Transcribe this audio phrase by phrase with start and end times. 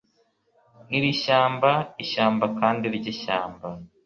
[0.95, 1.71] iri shyamba
[2.03, 3.67] ishyamba kandi ryishyamba